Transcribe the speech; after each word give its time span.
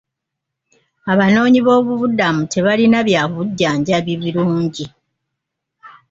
Abanoonyiboobubudamu 1.11 2.41
tebalina 2.53 2.99
bya 3.07 3.23
bujjanjabi 3.31 4.13
birungi. 4.21 4.85